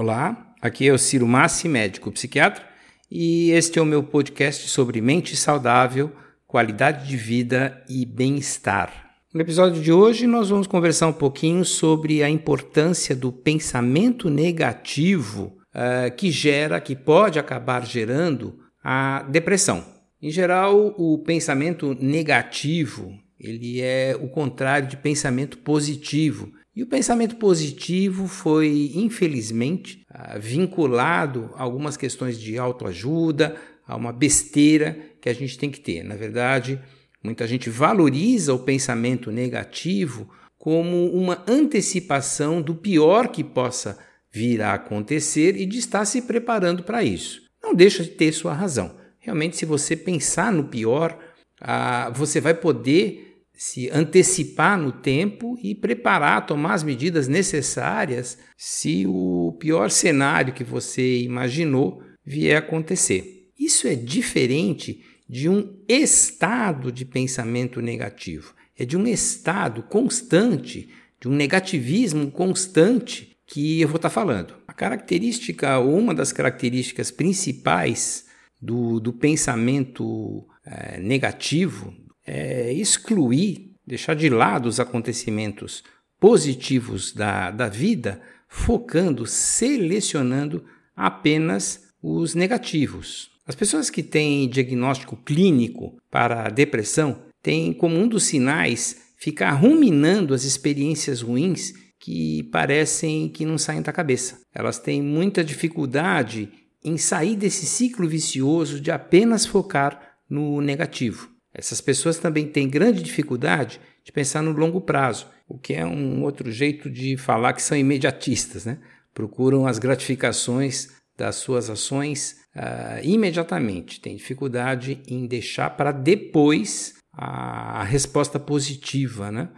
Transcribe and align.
Olá, 0.00 0.54
aqui 0.62 0.86
é 0.86 0.92
o 0.92 0.96
Ciro 0.96 1.26
Massi, 1.26 1.68
médico 1.68 2.12
psiquiatra, 2.12 2.64
e 3.10 3.50
este 3.50 3.80
é 3.80 3.82
o 3.82 3.84
meu 3.84 4.00
podcast 4.00 4.68
sobre 4.68 5.00
mente 5.00 5.34
saudável, 5.34 6.12
qualidade 6.46 7.08
de 7.08 7.16
vida 7.16 7.82
e 7.88 8.06
bem-estar. 8.06 8.92
No 9.34 9.40
episódio 9.40 9.82
de 9.82 9.90
hoje, 9.90 10.28
nós 10.28 10.50
vamos 10.50 10.68
conversar 10.68 11.08
um 11.08 11.12
pouquinho 11.12 11.64
sobre 11.64 12.22
a 12.22 12.30
importância 12.30 13.16
do 13.16 13.32
pensamento 13.32 14.30
negativo 14.30 15.58
uh, 15.74 16.14
que 16.16 16.30
gera, 16.30 16.80
que 16.80 16.94
pode 16.94 17.40
acabar 17.40 17.84
gerando 17.84 18.56
a 18.80 19.26
depressão. 19.28 19.84
Em 20.22 20.30
geral, 20.30 20.94
o 20.96 21.18
pensamento 21.24 21.96
negativo 22.00 23.18
ele 23.38 23.80
é 23.80 24.18
o 24.20 24.28
contrário 24.28 24.88
de 24.88 24.96
pensamento 24.96 25.58
positivo. 25.58 26.52
E 26.78 26.82
o 26.84 26.86
pensamento 26.86 27.34
positivo 27.34 28.28
foi, 28.28 28.92
infelizmente, 28.94 30.06
ah, 30.08 30.38
vinculado 30.38 31.50
a 31.56 31.62
algumas 31.64 31.96
questões 31.96 32.38
de 32.38 32.56
autoajuda, 32.56 33.56
a 33.84 33.96
uma 33.96 34.12
besteira 34.12 34.96
que 35.20 35.28
a 35.28 35.32
gente 35.32 35.58
tem 35.58 35.72
que 35.72 35.80
ter. 35.80 36.04
Na 36.04 36.14
verdade, 36.14 36.80
muita 37.20 37.48
gente 37.48 37.68
valoriza 37.68 38.54
o 38.54 38.60
pensamento 38.60 39.32
negativo 39.32 40.30
como 40.56 41.10
uma 41.10 41.42
antecipação 41.48 42.62
do 42.62 42.76
pior 42.76 43.26
que 43.26 43.42
possa 43.42 43.98
vir 44.30 44.62
a 44.62 44.74
acontecer 44.74 45.56
e 45.56 45.66
de 45.66 45.78
estar 45.78 46.04
se 46.04 46.22
preparando 46.22 46.84
para 46.84 47.02
isso. 47.02 47.42
Não 47.60 47.74
deixa 47.74 48.04
de 48.04 48.10
ter 48.10 48.30
sua 48.30 48.52
razão. 48.52 48.94
Realmente, 49.18 49.56
se 49.56 49.66
você 49.66 49.96
pensar 49.96 50.52
no 50.52 50.68
pior, 50.68 51.18
ah, 51.60 52.12
você 52.14 52.40
vai 52.40 52.54
poder 52.54 53.27
se 53.58 53.90
antecipar 53.90 54.78
no 54.78 54.92
tempo 54.92 55.58
e 55.60 55.74
preparar, 55.74 56.46
tomar 56.46 56.74
as 56.74 56.84
medidas 56.84 57.26
necessárias 57.26 58.38
se 58.56 59.04
o 59.04 59.56
pior 59.58 59.90
cenário 59.90 60.54
que 60.54 60.62
você 60.62 61.18
imaginou 61.18 62.00
vier 62.24 62.54
a 62.54 62.60
acontecer. 62.60 63.48
Isso 63.58 63.88
é 63.88 63.96
diferente 63.96 65.04
de 65.28 65.48
um 65.48 65.76
estado 65.88 66.92
de 66.92 67.04
pensamento 67.04 67.82
negativo. 67.82 68.54
É 68.78 68.84
de 68.84 68.96
um 68.96 69.08
estado 69.08 69.82
constante, 69.82 70.88
de 71.20 71.26
um 71.26 71.32
negativismo 71.32 72.30
constante 72.30 73.36
que 73.44 73.80
eu 73.80 73.88
vou 73.88 73.96
estar 73.96 74.10
falando. 74.10 74.54
A 74.68 74.72
característica, 74.72 75.80
ou 75.80 75.98
uma 75.98 76.14
das 76.14 76.30
características 76.30 77.10
principais 77.10 78.26
do, 78.62 79.00
do 79.00 79.12
pensamento 79.12 80.46
é, 80.64 81.00
negativo, 81.00 81.92
é, 82.28 82.72
excluir, 82.72 83.72
deixar 83.86 84.14
de 84.14 84.28
lado 84.28 84.68
os 84.68 84.78
acontecimentos 84.78 85.82
positivos 86.20 87.12
da, 87.12 87.50
da 87.50 87.68
vida, 87.68 88.20
focando, 88.48 89.26
selecionando 89.26 90.64
apenas 90.94 91.88
os 92.02 92.34
negativos. 92.34 93.30
As 93.46 93.54
pessoas 93.54 93.88
que 93.88 94.02
têm 94.02 94.48
diagnóstico 94.48 95.16
clínico 95.16 95.96
para 96.10 96.50
depressão 96.50 97.22
têm 97.42 97.72
como 97.72 97.96
um 97.96 98.06
dos 98.06 98.24
sinais 98.24 99.08
ficar 99.16 99.52
ruminando 99.52 100.34
as 100.34 100.44
experiências 100.44 101.22
ruins 101.22 101.72
que 101.98 102.42
parecem 102.52 103.28
que 103.28 103.46
não 103.46 103.56
saem 103.56 103.80
da 103.80 103.92
cabeça. 103.92 104.40
Elas 104.54 104.78
têm 104.78 105.02
muita 105.02 105.42
dificuldade 105.42 106.50
em 106.84 106.98
sair 106.98 107.36
desse 107.36 107.64
ciclo 107.64 108.06
vicioso 108.06 108.80
de 108.80 108.90
apenas 108.90 109.46
focar 109.46 110.16
no 110.28 110.60
negativo. 110.60 111.37
Essas 111.58 111.80
pessoas 111.80 112.18
também 112.18 112.46
têm 112.46 112.70
grande 112.70 113.02
dificuldade 113.02 113.80
de 114.04 114.12
pensar 114.12 114.42
no 114.42 114.52
longo 114.52 114.80
prazo, 114.80 115.26
o 115.48 115.58
que 115.58 115.74
é 115.74 115.84
um 115.84 116.22
outro 116.22 116.52
jeito 116.52 116.88
de 116.88 117.16
falar 117.16 117.52
que 117.52 117.60
são 117.60 117.76
imediatistas, 117.76 118.64
né? 118.64 118.78
Procuram 119.12 119.66
as 119.66 119.76
gratificações 119.76 120.90
das 121.16 121.34
suas 121.34 121.68
ações 121.68 122.36
uh, 122.54 123.04
imediatamente, 123.04 124.00
têm 124.00 124.14
dificuldade 124.14 125.02
em 125.08 125.26
deixar 125.26 125.70
para 125.70 125.90
depois 125.90 126.94
a, 127.12 127.80
a 127.80 127.82
resposta 127.82 128.38
positiva, 128.38 129.32
né? 129.32 129.48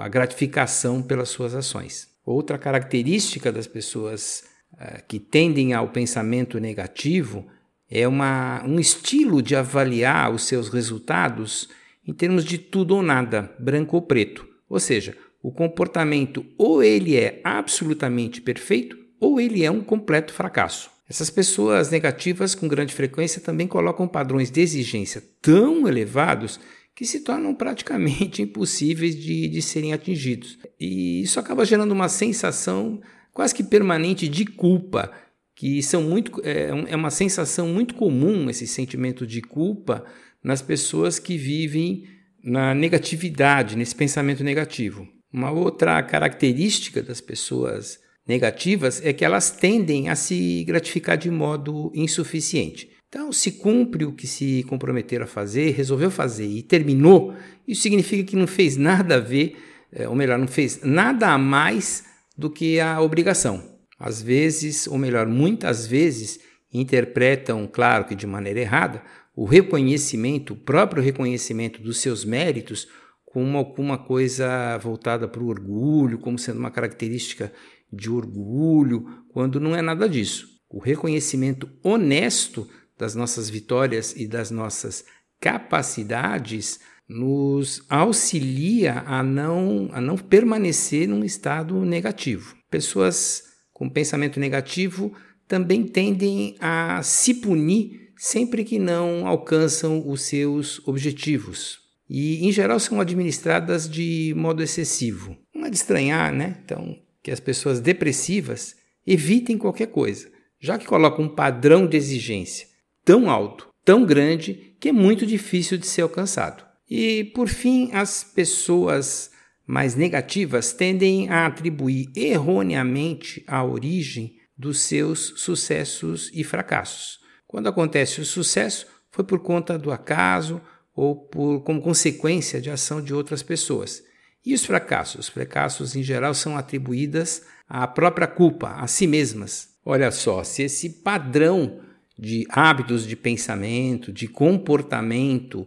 a 0.00 0.08
gratificação 0.08 1.00
pelas 1.00 1.28
suas 1.28 1.54
ações. 1.54 2.08
Outra 2.26 2.58
característica 2.58 3.52
das 3.52 3.68
pessoas 3.68 4.42
uh, 4.72 5.06
que 5.06 5.20
tendem 5.20 5.72
ao 5.72 5.90
pensamento 5.90 6.58
negativo 6.58 7.46
é 7.94 8.08
uma, 8.08 8.60
um 8.66 8.80
estilo 8.80 9.40
de 9.40 9.54
avaliar 9.54 10.34
os 10.34 10.42
seus 10.42 10.68
resultados 10.68 11.68
em 12.06 12.12
termos 12.12 12.44
de 12.44 12.58
tudo 12.58 12.96
ou 12.96 13.02
nada, 13.02 13.54
branco 13.58 13.96
ou 13.96 14.02
preto. 14.02 14.46
Ou 14.68 14.80
seja, 14.80 15.16
o 15.40 15.52
comportamento 15.52 16.44
ou 16.58 16.82
ele 16.82 17.16
é 17.16 17.40
absolutamente 17.44 18.40
perfeito 18.40 18.98
ou 19.20 19.40
ele 19.40 19.64
é 19.64 19.70
um 19.70 19.80
completo 19.80 20.32
fracasso. 20.32 20.90
Essas 21.08 21.30
pessoas 21.30 21.90
negativas 21.90 22.54
com 22.54 22.66
grande 22.66 22.92
frequência 22.92 23.40
também 23.40 23.68
colocam 23.68 24.08
padrões 24.08 24.50
de 24.50 24.60
exigência 24.60 25.22
tão 25.40 25.86
elevados 25.86 26.58
que 26.96 27.04
se 27.04 27.20
tornam 27.20 27.54
praticamente 27.54 28.40
impossíveis 28.42 29.14
de, 29.14 29.48
de 29.48 29.62
serem 29.62 29.92
atingidos. 29.92 30.58
E 30.80 31.22
isso 31.22 31.38
acaba 31.38 31.64
gerando 31.64 31.92
uma 31.92 32.08
sensação 32.08 33.00
quase 33.32 33.54
que 33.54 33.62
permanente 33.62 34.26
de 34.28 34.44
culpa 34.46 35.12
que 35.54 35.82
são 35.82 36.02
muito 36.02 36.40
é, 36.44 36.68
é 36.88 36.96
uma 36.96 37.10
sensação 37.10 37.68
muito 37.68 37.94
comum 37.94 38.50
esse 38.50 38.66
sentimento 38.66 39.26
de 39.26 39.40
culpa 39.40 40.04
nas 40.42 40.60
pessoas 40.60 41.18
que 41.18 41.36
vivem 41.36 42.04
na 42.42 42.74
negatividade, 42.74 43.76
nesse 43.76 43.94
pensamento 43.94 44.44
negativo. 44.44 45.08
Uma 45.32 45.50
outra 45.50 46.02
característica 46.02 47.02
das 47.02 47.20
pessoas 47.20 47.98
negativas 48.26 49.04
é 49.04 49.12
que 49.12 49.24
elas 49.24 49.50
tendem 49.50 50.08
a 50.08 50.14
se 50.14 50.64
gratificar 50.64 51.16
de 51.16 51.30
modo 51.30 51.90
insuficiente. 51.94 52.90
Então, 53.08 53.32
se 53.32 53.52
cumpre 53.52 54.04
o 54.04 54.12
que 54.12 54.26
se 54.26 54.64
comprometeram 54.64 55.24
a 55.24 55.28
fazer, 55.28 55.70
resolveu 55.70 56.10
fazer 56.10 56.46
e 56.46 56.62
terminou, 56.62 57.32
isso 57.66 57.82
significa 57.82 58.24
que 58.24 58.36
não 58.36 58.46
fez 58.46 58.76
nada 58.76 59.16
a 59.16 59.20
ver, 59.20 59.56
é, 59.92 60.08
ou 60.08 60.16
melhor, 60.16 60.38
não 60.38 60.48
fez 60.48 60.80
nada 60.82 61.28
a 61.28 61.38
mais 61.38 62.04
do 62.36 62.50
que 62.50 62.80
a 62.80 63.00
obrigação 63.00 63.73
às 64.04 64.20
vezes, 64.20 64.86
ou 64.86 64.98
melhor, 64.98 65.26
muitas 65.26 65.86
vezes, 65.86 66.38
interpretam, 66.70 67.66
claro 67.66 68.04
que 68.04 68.14
de 68.14 68.26
maneira 68.26 68.60
errada, 68.60 69.02
o 69.34 69.46
reconhecimento, 69.46 70.52
o 70.52 70.56
próprio 70.56 71.02
reconhecimento 71.02 71.80
dos 71.80 72.02
seus 72.02 72.22
méritos 72.22 72.86
como 73.24 73.56
alguma 73.56 73.96
coisa 73.96 74.76
voltada 74.76 75.26
para 75.26 75.42
o 75.42 75.48
orgulho, 75.48 76.18
como 76.18 76.38
sendo 76.38 76.58
uma 76.58 76.70
característica 76.70 77.50
de 77.90 78.10
orgulho, 78.10 79.24
quando 79.30 79.58
não 79.58 79.74
é 79.74 79.80
nada 79.80 80.06
disso. 80.06 80.48
O 80.68 80.78
reconhecimento 80.78 81.66
honesto 81.82 82.68
das 82.98 83.14
nossas 83.14 83.48
vitórias 83.48 84.14
e 84.14 84.28
das 84.28 84.50
nossas 84.50 85.06
capacidades 85.40 86.78
nos 87.08 87.82
auxilia 87.88 89.02
a 89.06 89.22
não, 89.22 89.88
a 89.92 90.00
não 90.00 90.18
permanecer 90.18 91.08
num 91.08 91.24
estado 91.24 91.86
negativo. 91.86 92.54
Pessoas 92.70 93.53
com 93.74 93.90
pensamento 93.90 94.40
negativo 94.40 95.12
também 95.46 95.84
tendem 95.84 96.56
a 96.58 97.02
se 97.02 97.34
punir 97.34 98.12
sempre 98.16 98.64
que 98.64 98.78
não 98.78 99.26
alcançam 99.26 100.08
os 100.08 100.22
seus 100.22 100.80
objetivos. 100.86 101.80
E, 102.08 102.46
em 102.46 102.52
geral, 102.52 102.78
são 102.78 103.00
administradas 103.00 103.88
de 103.88 104.32
modo 104.36 104.62
excessivo. 104.62 105.36
Não 105.54 105.66
é 105.66 105.70
de 105.70 105.76
estranhar, 105.76 106.32
né? 106.32 106.58
Então, 106.64 106.96
que 107.22 107.30
as 107.30 107.40
pessoas 107.40 107.80
depressivas 107.80 108.76
evitem 109.06 109.58
qualquer 109.58 109.88
coisa, 109.88 110.30
já 110.60 110.78
que 110.78 110.86
colocam 110.86 111.24
um 111.24 111.34
padrão 111.34 111.86
de 111.86 111.96
exigência 111.96 112.68
tão 113.04 113.28
alto, 113.28 113.68
tão 113.84 114.04
grande, 114.04 114.74
que 114.80 114.88
é 114.88 114.92
muito 114.92 115.26
difícil 115.26 115.76
de 115.76 115.86
ser 115.86 116.02
alcançado. 116.02 116.64
E, 116.88 117.24
por 117.34 117.48
fim, 117.48 117.90
as 117.92 118.24
pessoas 118.24 119.30
mais 119.66 119.94
negativas 119.94 120.72
tendem 120.72 121.28
a 121.28 121.46
atribuir 121.46 122.10
erroneamente 122.14 123.42
a 123.46 123.64
origem 123.64 124.36
dos 124.56 124.80
seus 124.80 125.34
sucessos 125.36 126.30
e 126.32 126.44
fracassos. 126.44 127.18
Quando 127.46 127.68
acontece 127.68 128.20
o 128.20 128.24
sucesso, 128.24 128.86
foi 129.10 129.24
por 129.24 129.40
conta 129.40 129.78
do 129.78 129.90
acaso 129.90 130.60
ou 130.94 131.16
por 131.16 131.60
como 131.62 131.80
consequência 131.80 132.60
de 132.60 132.70
ação 132.70 133.00
de 133.02 133.14
outras 133.14 133.42
pessoas. 133.42 134.02
E 134.44 134.52
os 134.54 134.64
fracassos? 134.64 135.20
Os 135.20 135.28
fracassos, 135.28 135.96
em 135.96 136.02
geral, 136.02 136.34
são 136.34 136.56
atribuídas 136.56 137.42
à 137.68 137.86
própria 137.86 138.26
culpa, 138.26 138.74
a 138.74 138.86
si 138.86 139.06
mesmas. 139.06 139.70
Olha 139.84 140.10
só, 140.10 140.44
se 140.44 140.62
esse 140.62 141.02
padrão 141.02 141.80
de 142.18 142.46
hábitos 142.50 143.06
de 143.06 143.16
pensamento, 143.16 144.12
de 144.12 144.28
comportamento, 144.28 145.66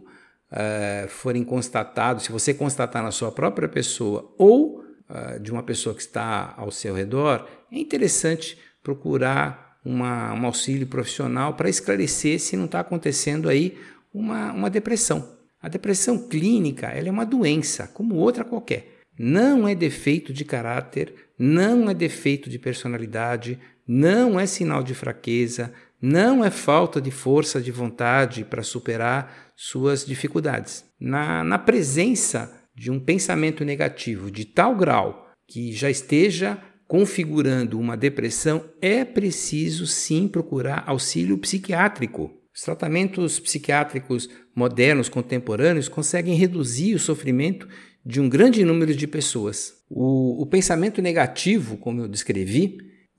uh, 0.52 1.08
forem 1.08 1.44
constatados, 1.44 2.24
se 2.24 2.32
você 2.32 2.54
constatar 2.54 3.02
na 3.02 3.10
sua 3.10 3.30
própria 3.32 3.68
pessoa 3.68 4.34
ou 4.38 4.80
uh, 4.80 5.40
de 5.40 5.50
uma 5.50 5.62
pessoa 5.62 5.94
que 5.94 6.00
está 6.00 6.54
ao 6.56 6.70
seu 6.70 6.94
redor, 6.94 7.46
é 7.70 7.78
interessante 7.78 8.58
procurar 8.82 9.78
uma, 9.84 10.32
um 10.34 10.46
auxílio 10.46 10.86
profissional 10.86 11.54
para 11.54 11.68
esclarecer 11.68 12.38
se 12.40 12.56
não 12.56 12.66
está 12.66 12.80
acontecendo 12.80 13.48
aí 13.48 13.78
uma, 14.12 14.52
uma 14.52 14.70
depressão. 14.70 15.36
A 15.60 15.68
depressão 15.68 16.28
clínica 16.28 16.86
ela 16.88 17.08
é 17.08 17.10
uma 17.10 17.26
doença, 17.26 17.86
como 17.86 18.14
outra 18.14 18.44
qualquer. 18.44 18.98
Não 19.18 19.66
é 19.66 19.74
defeito 19.74 20.32
de 20.32 20.44
caráter, 20.44 21.12
não 21.38 21.90
é 21.90 21.94
defeito 21.94 22.48
de 22.48 22.58
personalidade, 22.58 23.58
não 23.86 24.38
é 24.38 24.46
sinal 24.46 24.82
de 24.82 24.94
fraqueza, 24.94 25.72
não 26.00 26.44
é 26.44 26.50
falta 26.50 27.00
de 27.00 27.10
força 27.10 27.60
de 27.60 27.72
vontade 27.72 28.44
para 28.44 28.62
superar 28.62 29.47
suas 29.60 30.06
dificuldades. 30.06 30.84
Na, 31.00 31.42
na 31.42 31.58
presença 31.58 32.62
de 32.76 32.92
um 32.92 33.00
pensamento 33.00 33.64
negativo 33.64 34.30
de 34.30 34.44
tal 34.44 34.76
grau 34.76 35.26
que 35.48 35.72
já 35.72 35.90
esteja 35.90 36.62
configurando 36.86 37.78
uma 37.78 37.96
depressão, 37.96 38.64
é 38.80 39.04
preciso 39.04 39.84
sim 39.84 40.28
procurar 40.28 40.84
auxílio 40.86 41.36
psiquiátrico. 41.36 42.30
Os 42.54 42.62
tratamentos 42.62 43.40
psiquiátricos 43.40 44.28
modernos, 44.54 45.08
contemporâneos, 45.08 45.88
conseguem 45.88 46.36
reduzir 46.36 46.94
o 46.94 46.98
sofrimento 46.98 47.68
de 48.06 48.20
um 48.20 48.28
grande 48.28 48.64
número 48.64 48.94
de 48.94 49.06
pessoas. 49.08 49.74
O, 49.90 50.40
o 50.40 50.46
pensamento 50.46 51.02
negativo, 51.02 51.76
como 51.76 52.00
eu 52.02 52.08
descrevi, 52.08 52.78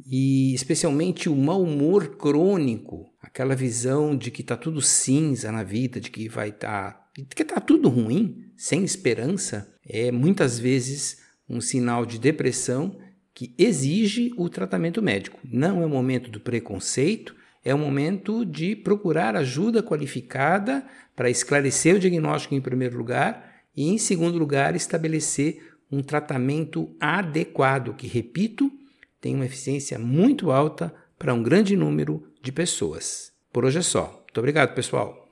e 0.09 0.53
especialmente 0.53 1.27
o 1.27 1.35
mau 1.35 1.61
humor 1.61 2.15
crônico, 2.15 3.08
aquela 3.21 3.55
visão 3.55 4.15
de 4.15 4.31
que 4.31 4.41
está 4.41 4.55
tudo 4.55 4.81
cinza 4.81 5.51
na 5.51 5.63
vida, 5.63 5.99
de 5.99 6.09
que 6.09 6.29
vai 6.29 6.49
estar, 6.49 6.91
tá, 6.91 7.23
que 7.35 7.41
está 7.41 7.59
tudo 7.59 7.89
ruim, 7.89 8.51
sem 8.55 8.83
esperança, 8.83 9.73
é 9.85 10.11
muitas 10.11 10.59
vezes 10.59 11.19
um 11.47 11.59
sinal 11.59 12.05
de 12.05 12.19
depressão 12.19 12.97
que 13.33 13.53
exige 13.57 14.33
o 14.37 14.49
tratamento 14.49 15.01
médico. 15.01 15.39
Não 15.43 15.81
é 15.81 15.85
o 15.85 15.89
momento 15.89 16.29
do 16.29 16.39
preconceito, 16.39 17.35
é 17.63 17.73
o 17.73 17.77
momento 17.77 18.45
de 18.45 18.75
procurar 18.75 19.35
ajuda 19.35 19.83
qualificada 19.83 20.85
para 21.15 21.29
esclarecer 21.29 21.95
o 21.95 21.99
diagnóstico 21.99 22.55
em 22.55 22.61
primeiro 22.61 22.97
lugar 22.97 23.63
e, 23.75 23.89
em 23.89 23.97
segundo 23.97 24.37
lugar, 24.37 24.75
estabelecer 24.75 25.61
um 25.91 26.01
tratamento 26.01 26.95
adequado, 26.99 27.95
que, 27.95 28.07
repito, 28.07 28.71
tem 29.19 29.35
uma 29.35 29.45
eficiência 29.45 29.97
muito 29.97 30.51
alta 30.51 30.93
para 31.19 31.33
um 31.33 31.43
grande 31.43 31.75
número 31.75 32.23
de 32.41 32.51
pessoas. 32.51 33.33
Por 33.51 33.65
hoje 33.65 33.79
é 33.79 33.81
só. 33.81 34.23
Muito 34.23 34.37
obrigado, 34.37 34.73
pessoal. 34.73 35.28